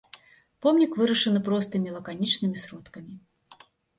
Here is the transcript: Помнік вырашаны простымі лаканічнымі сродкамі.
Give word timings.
Помнік 0.65 0.95
вырашаны 1.01 1.39
простымі 1.51 1.93
лаканічнымі 1.97 2.57
сродкамі. 2.65 3.15